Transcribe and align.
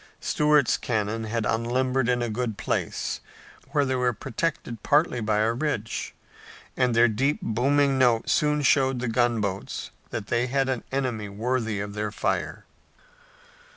Stuart's 0.19 0.77
cannon 0.77 1.25
had 1.25 1.45
unlimbered 1.45 2.09
in 2.09 2.23
a 2.23 2.29
good 2.31 2.57
place, 2.57 3.19
where 3.69 3.85
they 3.85 3.93
were 3.93 4.13
protected 4.13 4.81
partly 4.81 5.21
by 5.21 5.41
a 5.41 5.53
ridge, 5.53 6.15
and 6.75 6.95
their 6.95 7.07
deep 7.07 7.37
booming 7.39 7.99
note 7.99 8.27
soon 8.27 8.63
showed 8.63 8.97
the 8.99 9.07
gunboats 9.07 9.91
that 10.09 10.25
they 10.25 10.47
had 10.47 10.69
an 10.69 10.83
enemy 10.91 11.29
worthy 11.29 11.79
of 11.79 11.93
their 11.93 12.11
fire. 12.11 12.65